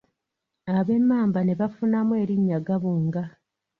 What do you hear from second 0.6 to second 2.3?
Ab'emmamba ne bafunamu